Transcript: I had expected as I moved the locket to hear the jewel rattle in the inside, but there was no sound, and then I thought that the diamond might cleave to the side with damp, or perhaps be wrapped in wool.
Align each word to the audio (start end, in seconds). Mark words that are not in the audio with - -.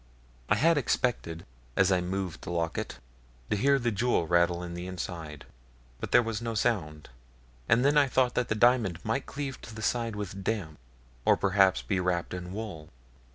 I 0.49 0.55
had 0.55 0.79
expected 0.79 1.45
as 1.77 1.91
I 1.91 2.01
moved 2.01 2.41
the 2.41 2.49
locket 2.49 2.97
to 3.51 3.55
hear 3.55 3.77
the 3.77 3.91
jewel 3.91 4.25
rattle 4.25 4.63
in 4.63 4.73
the 4.73 4.87
inside, 4.87 5.45
but 5.99 6.11
there 6.11 6.23
was 6.23 6.41
no 6.41 6.55
sound, 6.55 7.09
and 7.69 7.85
then 7.85 7.99
I 7.99 8.07
thought 8.07 8.33
that 8.33 8.47
the 8.47 8.55
diamond 8.55 8.97
might 9.05 9.27
cleave 9.27 9.61
to 9.61 9.75
the 9.75 9.83
side 9.83 10.15
with 10.15 10.43
damp, 10.43 10.79
or 11.23 11.37
perhaps 11.37 11.83
be 11.83 11.99
wrapped 11.99 12.33
in 12.33 12.51
wool. 12.51 12.89